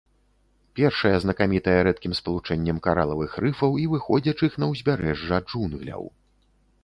Першая 0.77 1.17
знакамітая 1.25 1.75
рэдкім 1.87 2.15
спалучэннем 2.19 2.77
каралавых 2.87 3.31
рыфаў 3.45 3.71
і 3.83 3.87
выходзячых 3.93 4.51
на 4.63 4.73
ўзбярэжжа 4.75 5.37
джунгляў. 5.47 6.03